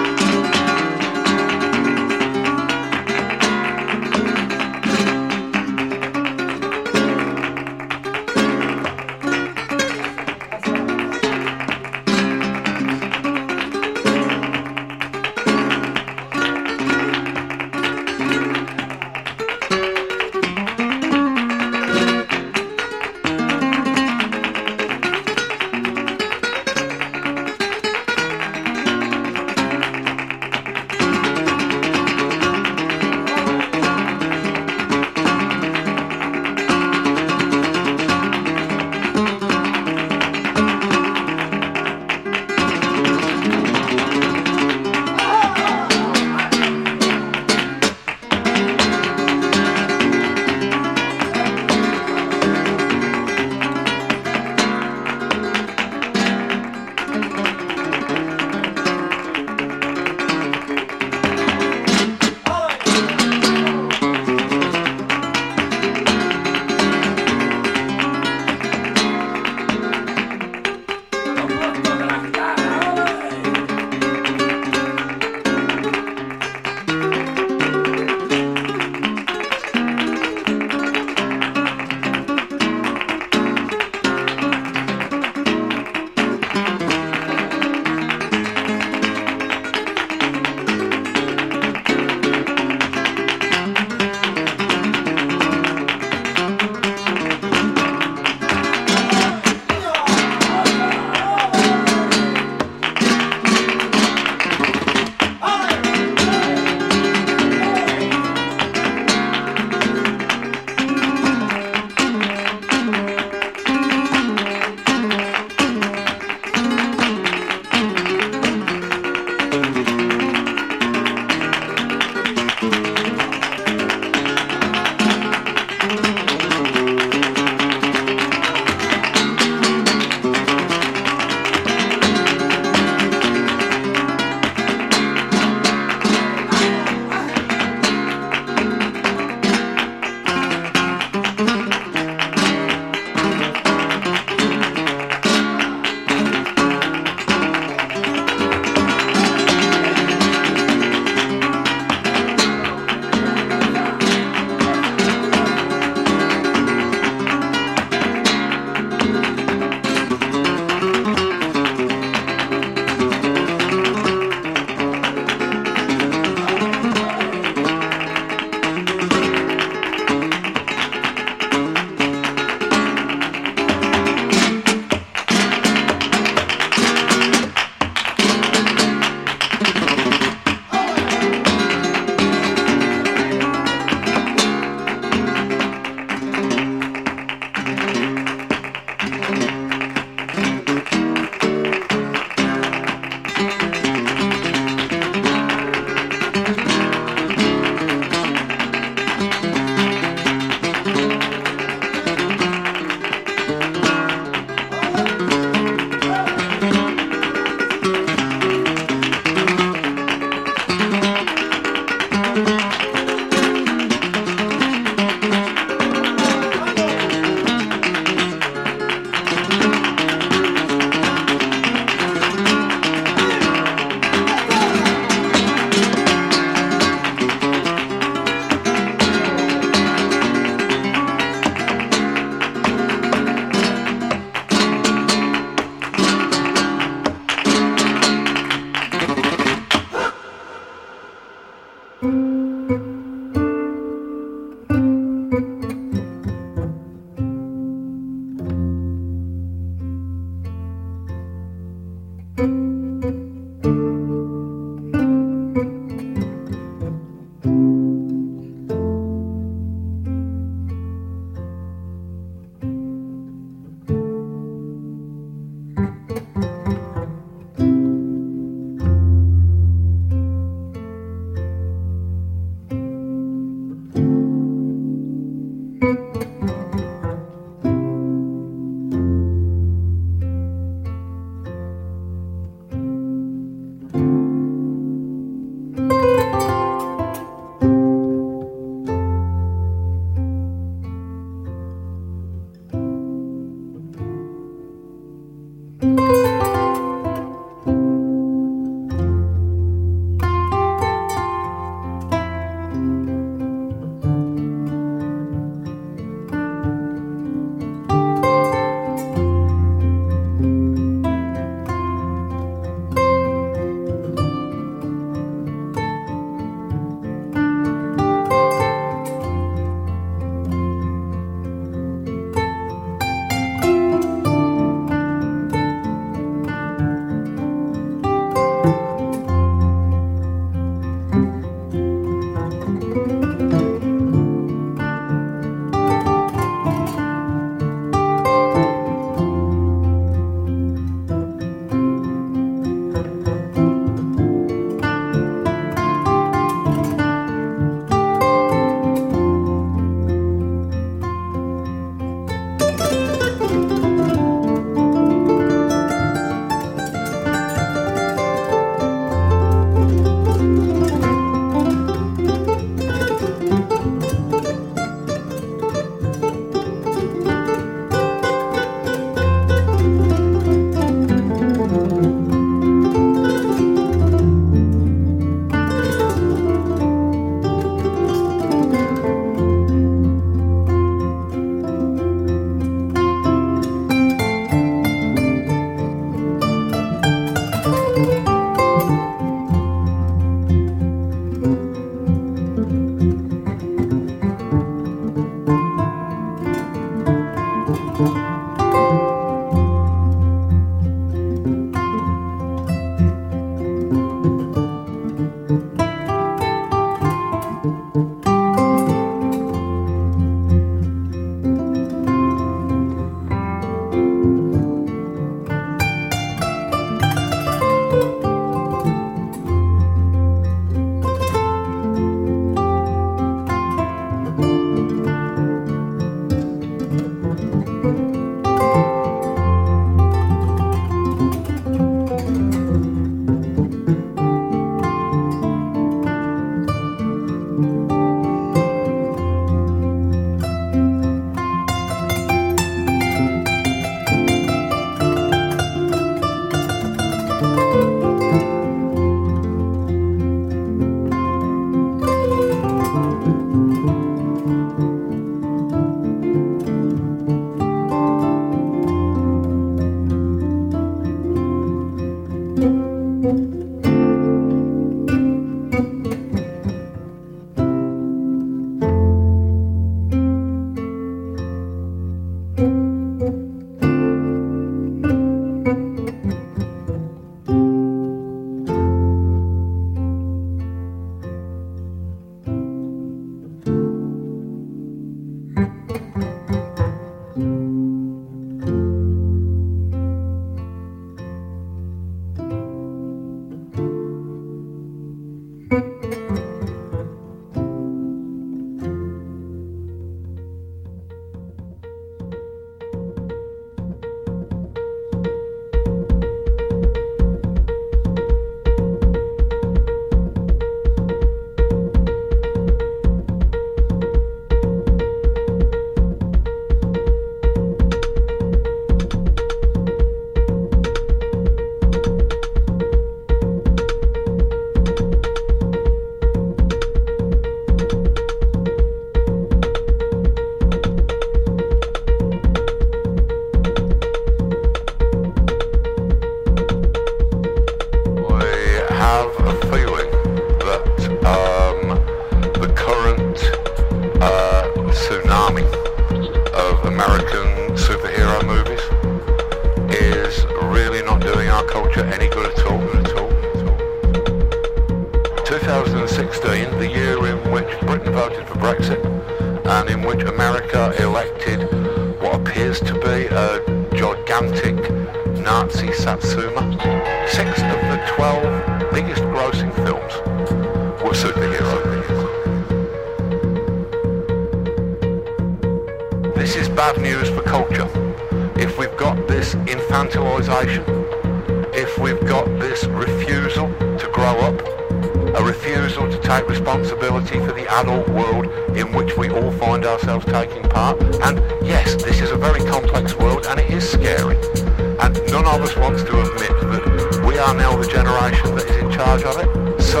And 595.04 595.14
none 595.30 595.44
of 595.44 595.60
us 595.60 595.76
wants 595.76 596.02
to 596.04 596.18
admit 596.18 596.48
that 596.72 597.24
we 597.28 597.36
are 597.36 597.52
now 597.52 597.76
the 597.76 597.86
generation 597.86 598.54
that 598.56 598.64
is 598.64 598.76
in 598.82 598.90
charge 598.90 599.22
of 599.22 599.36
it. 599.36 599.82
So 599.82 600.00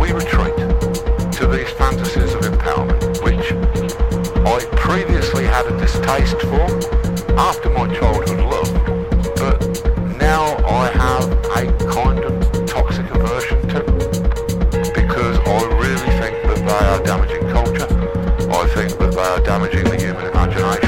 we 0.00 0.10
retreat 0.12 0.56
to 1.36 1.46
these 1.46 1.68
fantasies 1.76 2.32
of 2.32 2.40
empowerment, 2.40 3.22
which 3.22 3.52
I 4.46 4.64
previously 4.74 5.44
had 5.44 5.66
a 5.66 5.76
distaste 5.78 6.40
for 6.48 6.64
after 7.36 7.68
my 7.68 7.92
childhood 7.94 8.40
love, 8.40 8.72
but 9.36 9.60
now 10.16 10.56
I 10.64 10.88
have 10.96 11.28
a 11.52 11.68
kind 11.92 12.24
of 12.24 12.66
toxic 12.66 13.04
aversion 13.10 13.60
to 13.68 13.84
because 14.96 15.36
I 15.44 15.60
really 15.76 16.10
think 16.16 16.40
that 16.48 16.60
they 16.64 16.86
are 16.88 17.02
damaging 17.04 17.44
culture. 17.52 17.88
I 18.50 18.66
think 18.68 18.98
that 18.98 19.12
they 19.12 19.20
are 19.20 19.40
damaging 19.40 19.84
the 19.84 19.96
human 20.00 20.24
imagination. 20.24 20.87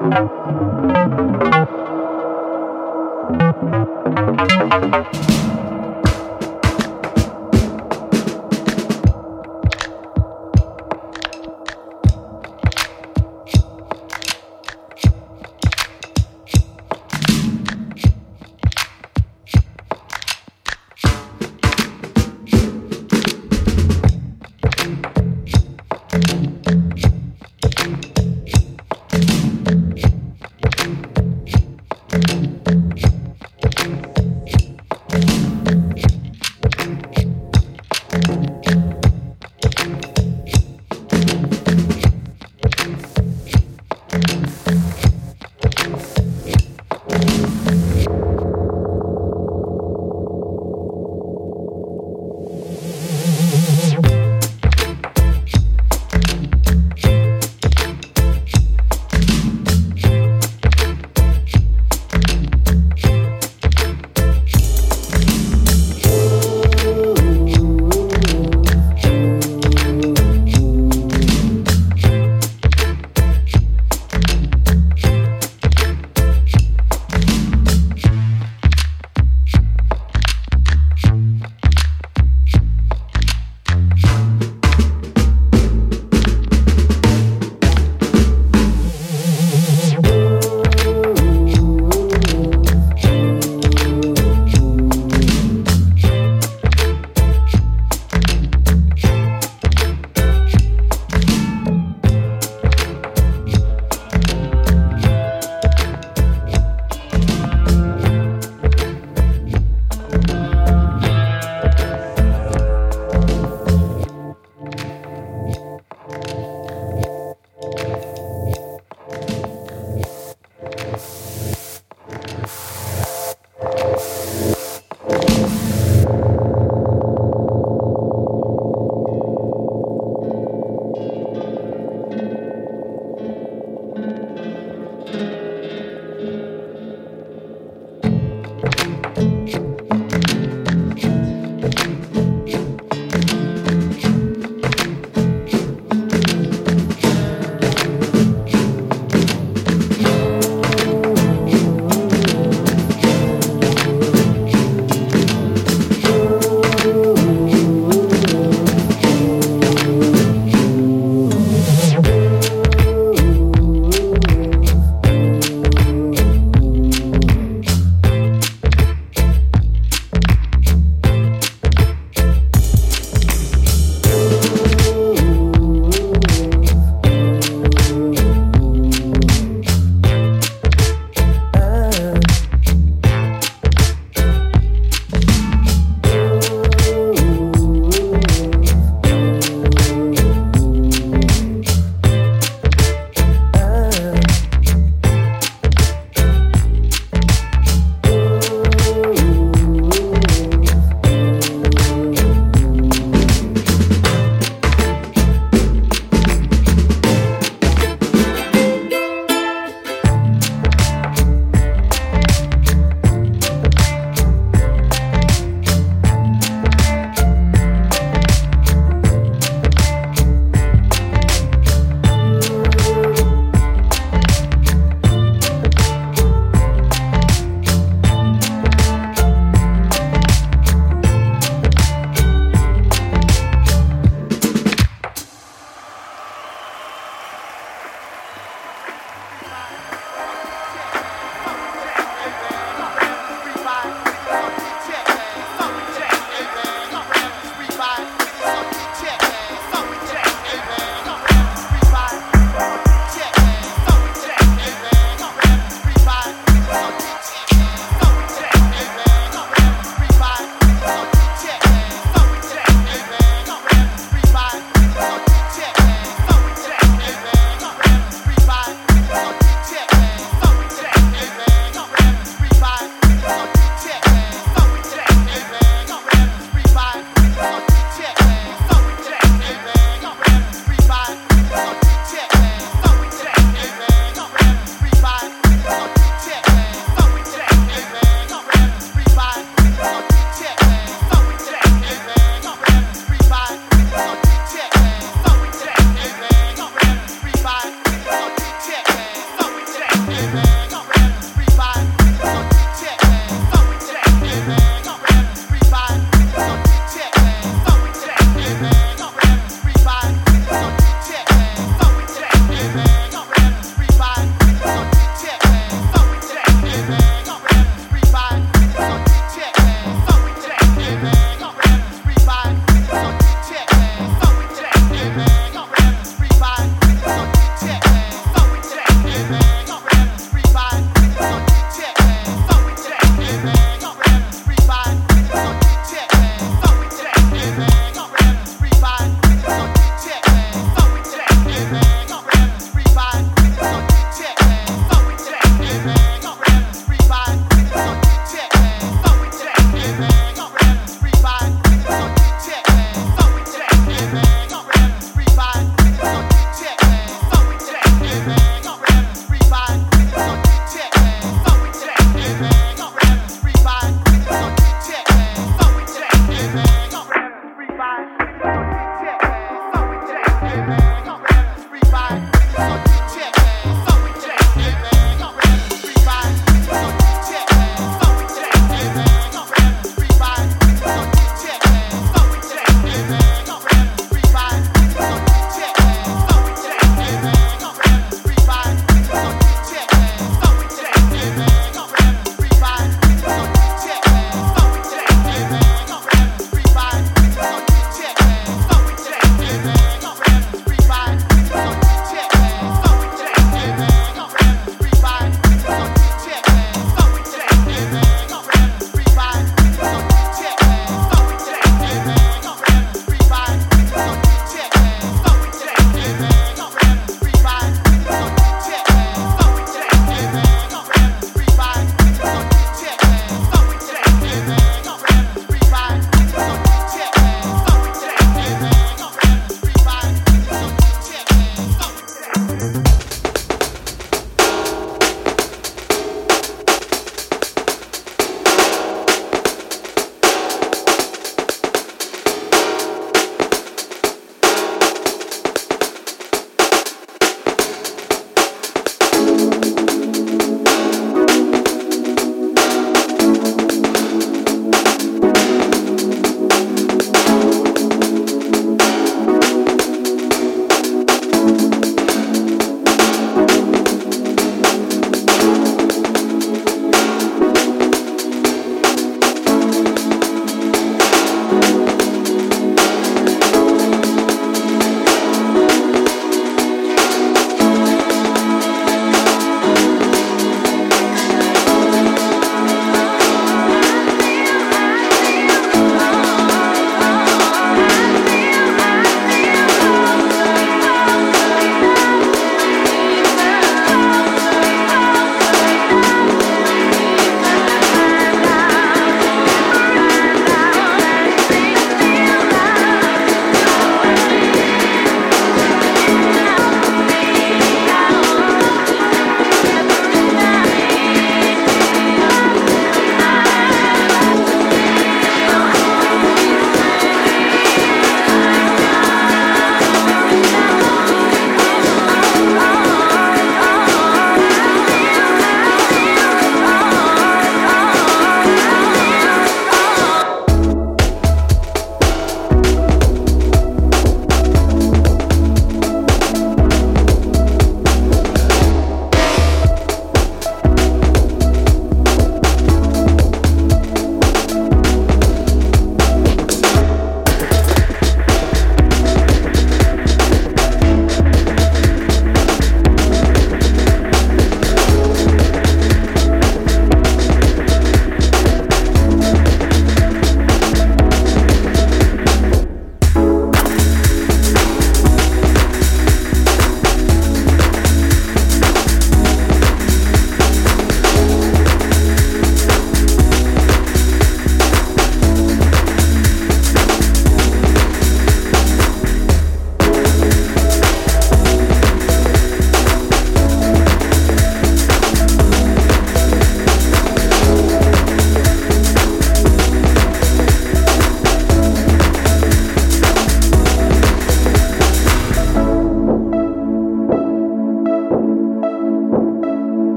Thank 0.00 0.30
you. 5.14 5.29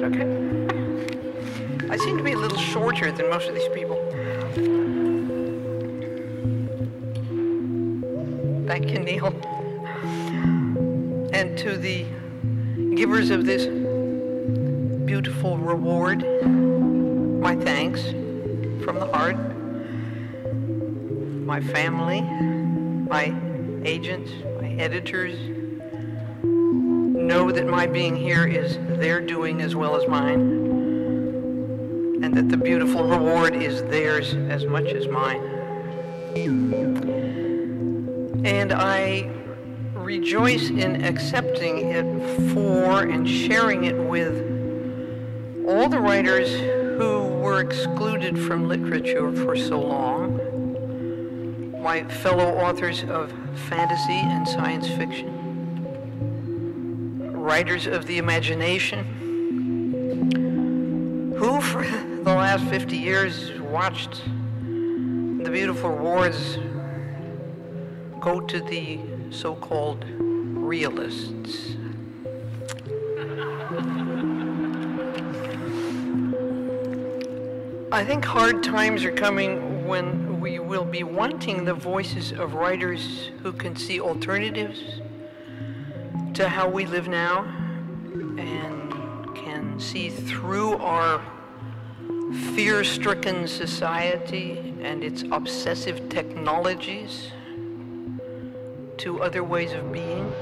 That, 0.00 0.12
okay? 0.12 1.88
I 1.90 1.96
seem 1.96 2.16
to 2.18 2.22
be 2.22 2.32
a 2.32 2.38
little 2.38 2.58
shorter 2.58 3.10
than 3.10 3.28
most 3.30 3.48
of 3.48 3.54
these 3.54 3.68
people. 3.68 3.96
Thank 8.66 8.90
you, 8.90 8.98
Neil. 8.98 9.28
And 11.32 11.56
to 11.58 11.76
the 11.76 12.06
givers 12.94 13.30
of 13.30 13.44
this 13.46 13.66
beautiful 15.04 15.56
reward, 15.56 16.24
my 17.40 17.56
thanks 17.56 18.02
from 18.84 18.98
the 18.98 19.06
heart. 19.06 19.36
My 21.46 21.60
family, 21.60 22.20
my 22.20 23.34
agents, 23.84 24.30
my 24.60 24.68
editors 24.72 25.57
that 27.52 27.66
my 27.66 27.86
being 27.86 28.16
here 28.16 28.46
is 28.46 28.78
their 28.98 29.20
doing 29.20 29.60
as 29.60 29.74
well 29.74 29.96
as 29.96 30.06
mine, 30.08 30.40
and 32.22 32.34
that 32.34 32.48
the 32.48 32.56
beautiful 32.56 33.04
reward 33.04 33.54
is 33.54 33.82
theirs 33.84 34.34
as 34.34 34.64
much 34.66 34.86
as 34.88 35.06
mine. 35.08 35.42
And 38.44 38.72
I 38.72 39.30
rejoice 39.94 40.70
in 40.70 41.04
accepting 41.04 41.90
it 41.90 42.06
for 42.54 43.02
and 43.02 43.28
sharing 43.28 43.84
it 43.84 43.96
with 43.96 44.36
all 45.68 45.88
the 45.88 45.98
writers 45.98 46.50
who 46.98 47.26
were 47.42 47.60
excluded 47.60 48.38
from 48.38 48.68
literature 48.68 49.30
for 49.44 49.54
so 49.54 49.78
long, 49.80 50.40
my 51.82 52.02
fellow 52.04 52.56
authors 52.56 53.04
of 53.04 53.30
fantasy 53.68 54.18
and 54.18 54.48
science 54.48 54.88
fiction, 54.88 55.27
writers 57.58 57.88
of 57.88 58.06
the 58.06 58.18
imagination, 58.18 59.04
who 61.36 61.60
for 61.60 61.82
the 62.22 62.32
last 62.32 62.64
50 62.66 62.96
years 62.96 63.50
watched 63.62 64.22
the 64.62 65.50
beautiful 65.50 65.90
rewards 65.90 66.56
go 68.20 68.38
to 68.40 68.60
the 68.60 69.00
so-called 69.30 70.04
realists. 70.08 71.74
I 77.90 78.04
think 78.04 78.24
hard 78.24 78.62
times 78.62 79.04
are 79.04 79.10
coming 79.10 79.84
when 79.84 80.40
we 80.40 80.60
will 80.60 80.84
be 80.84 81.02
wanting 81.02 81.64
the 81.64 81.74
voices 81.74 82.30
of 82.30 82.54
writers 82.54 83.32
who 83.42 83.52
can 83.52 83.74
see 83.74 84.00
alternatives 84.00 85.00
to 86.38 86.48
how 86.48 86.68
we 86.68 86.86
live 86.86 87.08
now 87.08 87.42
and 88.38 88.94
can 89.34 89.74
see 89.80 90.08
through 90.08 90.76
our 90.76 91.20
fear 92.54 92.84
stricken 92.84 93.48
society 93.48 94.72
and 94.80 95.02
its 95.02 95.24
obsessive 95.32 96.08
technologies 96.08 97.32
to 98.98 99.20
other 99.20 99.42
ways 99.42 99.72
of 99.72 99.90
being, 99.90 100.32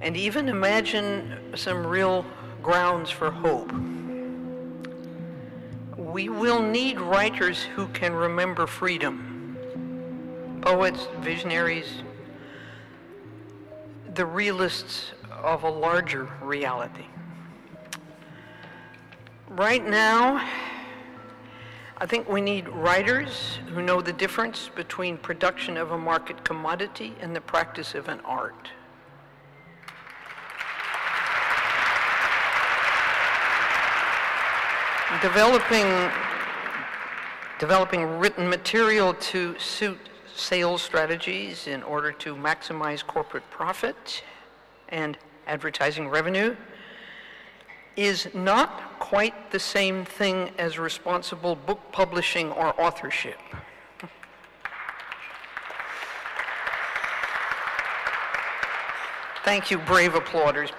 and 0.00 0.16
even 0.16 0.48
imagine 0.48 1.38
some 1.54 1.86
real 1.86 2.24
grounds 2.62 3.10
for 3.10 3.30
hope. 3.30 3.70
We 5.98 6.30
will 6.30 6.62
need 6.62 6.98
writers 6.98 7.62
who 7.62 7.88
can 7.88 8.14
remember 8.14 8.66
freedom, 8.66 9.58
poets, 10.62 11.08
visionaries, 11.20 12.02
the 14.18 14.26
realists 14.26 15.12
of 15.30 15.62
a 15.62 15.70
larger 15.70 16.28
reality. 16.42 17.06
Right 19.48 19.86
now, 19.88 20.44
I 21.98 22.06
think 22.06 22.28
we 22.28 22.40
need 22.40 22.68
writers 22.68 23.60
who 23.72 23.80
know 23.80 24.00
the 24.00 24.12
difference 24.12 24.70
between 24.74 25.18
production 25.18 25.76
of 25.76 25.92
a 25.92 25.98
market 25.98 26.44
commodity 26.44 27.14
and 27.20 27.34
the 27.34 27.40
practice 27.40 27.94
of 27.94 28.08
an 28.08 28.18
art. 28.24 28.72
Developing, 35.22 36.10
developing 37.60 38.18
written 38.18 38.48
material 38.48 39.14
to 39.14 39.56
suit 39.60 40.00
sales 40.38 40.82
strategies 40.82 41.66
in 41.66 41.82
order 41.82 42.12
to 42.12 42.34
maximize 42.34 43.04
corporate 43.04 43.48
profit 43.50 44.22
and 44.88 45.18
advertising 45.46 46.08
revenue 46.08 46.54
is 47.96 48.28
not 48.32 48.98
quite 49.00 49.50
the 49.50 49.58
same 49.58 50.04
thing 50.04 50.50
as 50.56 50.78
responsible 50.78 51.56
book 51.56 51.80
publishing 51.90 52.52
or 52.52 52.80
authorship. 52.80 53.38
Thank 59.44 59.70
you, 59.70 59.78
brave 59.78 60.12
applauders. 60.12 60.70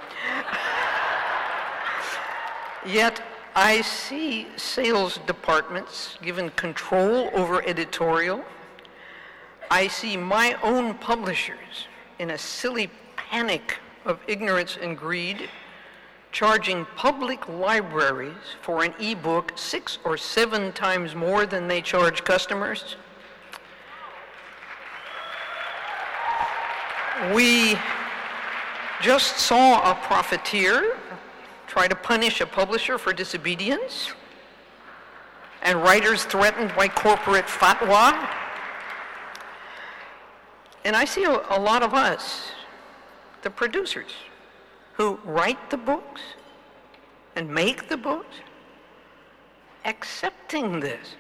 Yet, 2.86 3.22
I 3.56 3.82
see 3.82 4.48
sales 4.56 5.20
departments 5.28 6.18
given 6.22 6.50
control 6.52 7.30
over 7.34 7.62
editorial. 7.68 8.46
I 9.72 9.88
see 9.88 10.18
my 10.18 10.56
own 10.64 10.96
publishers 10.96 11.88
in 12.18 12.32
a 12.32 12.38
silly 12.38 12.90
panic 13.16 13.78
of 14.06 14.20
ignorance 14.28 14.78
and 14.82 14.98
greed 14.98 15.50
charging 16.32 16.86
public 16.96 17.48
libraries 17.48 18.56
for 18.62 18.84
an 18.84 18.94
e-book 19.00 19.52
six 19.56 19.98
or 20.04 20.18
seven 20.18 20.72
times 20.74 21.16
more 21.16 21.46
than 21.46 21.68
they 21.68 21.82
charge 21.82 22.24
customers. 22.24 22.96
We 27.34 27.78
just 29.02 29.38
saw 29.38 29.92
a 29.92 29.96
profiteer 29.96 30.96
try 31.70 31.88
to 31.88 31.96
punish 31.96 32.42
a 32.42 32.46
publisher 32.48 32.98
for 32.98 33.14
disobedience, 33.14 34.12
and 35.62 35.82
writers 35.84 36.24
threatened 36.24 36.74
by 36.76 36.88
corporate 36.88 37.46
fatwa. 37.46 38.28
And 40.86 40.96
I 40.96 41.06
see 41.06 41.24
a, 41.24 41.42
a 41.50 41.60
lot 41.60 41.84
of 41.84 41.94
us, 41.94 42.52
the 43.42 43.50
producers, 43.50 44.12
who 44.94 45.20
write 45.24 45.70
the 45.70 45.78
books 45.78 46.22
and 47.36 47.50
make 47.50 47.90
the 47.90 47.98
books, 47.98 48.36
accepting 49.86 50.80
this, 50.80 51.16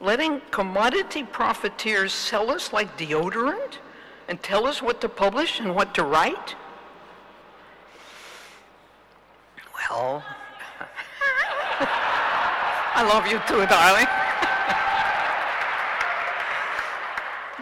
letting 0.00 0.40
commodity 0.50 1.22
profiteers 1.22 2.12
sell 2.12 2.50
us 2.50 2.72
like 2.72 2.96
deodorant 2.98 3.78
and 4.28 4.42
tell 4.42 4.66
us 4.66 4.82
what 4.82 5.00
to 5.00 5.08
publish 5.08 5.60
and 5.60 5.74
what 5.74 5.94
to 5.94 6.02
write. 6.02 6.54
Well, 9.74 10.24
I 11.80 13.02
love 13.12 13.26
you 13.26 13.40
too, 13.46 13.66
darling. 13.66 14.23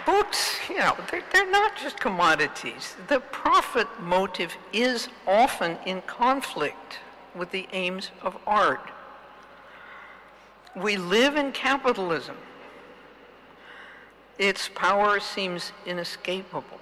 Books, 0.07 0.59
you 0.69 0.79
know, 0.79 0.97
they're, 1.11 1.23
they're 1.33 1.51
not 1.51 1.77
just 1.77 1.99
commodities. 2.01 2.97
The 3.09 3.21
profit 3.21 3.87
motive 4.01 4.55
is 4.73 5.09
often 5.27 5.79
in 5.87 6.03
conflict 6.03 6.99
with 7.35 7.51
the 7.51 7.69
aims 7.73 8.11
of 8.23 8.37
art. 8.47 8.91
We 10.75 10.97
live 10.97 11.37
in 11.37 11.53
capitalism. 11.53 12.37
Its 14.39 14.69
power 14.75 15.21
seems 15.21 15.73
inescapable. 15.87 16.81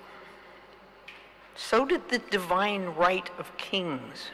So 1.57 1.85
did 1.85 2.09
the 2.09 2.19
divine 2.19 2.87
right 2.87 3.29
of 3.39 3.55
kings. 3.57 4.31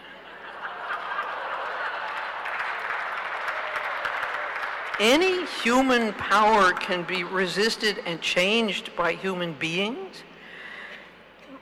Any 4.98 5.44
human 5.44 6.14
power 6.14 6.72
can 6.72 7.02
be 7.02 7.22
resisted 7.22 8.00
and 8.06 8.18
changed 8.22 8.96
by 8.96 9.12
human 9.12 9.52
beings. 9.52 10.22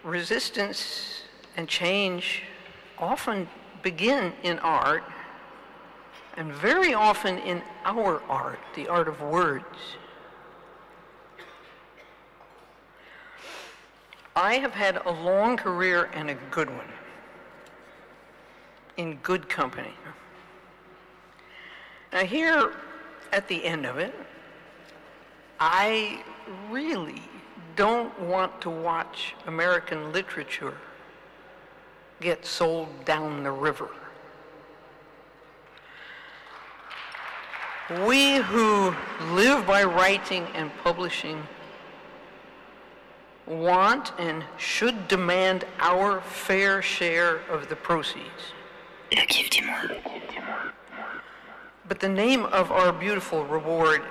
Resistance 0.04 1.22
and 1.56 1.66
change 1.66 2.42
often 2.96 3.48
begin 3.82 4.32
in 4.44 4.60
art, 4.60 5.02
and 6.36 6.52
very 6.52 6.94
often 6.94 7.38
in 7.38 7.60
our 7.84 8.22
art, 8.28 8.60
the 8.76 8.86
art 8.86 9.08
of 9.08 9.20
words. 9.20 9.96
I 14.36 14.54
have 14.54 14.72
had 14.72 15.04
a 15.04 15.10
long 15.10 15.56
career 15.56 16.08
and 16.12 16.30
a 16.30 16.34
good 16.52 16.70
one 16.70 16.88
in 18.96 19.16
good 19.16 19.48
company. 19.48 19.94
Now, 22.12 22.24
here 22.24 22.72
at 23.32 23.48
the 23.48 23.64
end 23.64 23.86
of 23.86 23.98
it, 23.98 24.14
I 25.60 26.22
really 26.70 27.22
don't 27.76 28.18
want 28.20 28.60
to 28.62 28.70
watch 28.70 29.34
American 29.46 30.12
literature 30.12 30.76
get 32.20 32.46
sold 32.46 33.04
down 33.04 33.42
the 33.42 33.50
river. 33.50 33.88
We 38.06 38.36
who 38.36 38.94
live 39.32 39.66
by 39.66 39.84
writing 39.84 40.46
and 40.54 40.70
publishing 40.82 41.42
want 43.46 44.12
and 44.18 44.42
should 44.56 45.06
demand 45.06 45.66
our 45.78 46.22
fair 46.22 46.80
share 46.80 47.40
of 47.50 47.68
the 47.68 47.76
proceeds. 47.76 48.54
But 51.86 52.00
the 52.00 52.08
name 52.08 52.44
of 52.46 52.70
our 52.72 52.92
beautiful 52.92 53.44
reward 53.44 54.02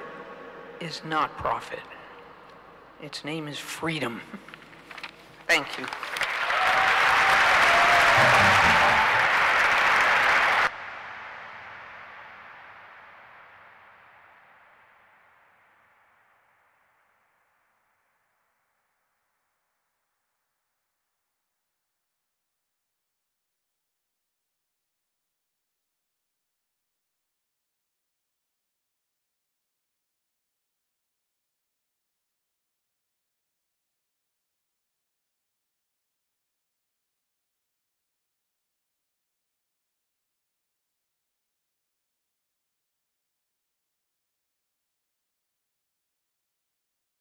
is 0.80 1.01
not 1.03 1.36
profit. 1.38 1.80
Its 3.01 3.26
name 3.26 3.47
is 3.47 3.57
freedom. 3.57 4.21
Thank 5.47 5.80
you. 5.80 5.86